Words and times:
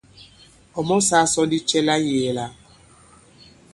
Ɔ̀ 0.79 0.83
mɔsāā 0.87 1.25
sɔ 1.33 1.41
ndi 1.45 1.57
cɛ 1.69 1.79
la 1.87 1.95
ŋ̀yēē 2.03 2.31
la? 2.37 2.45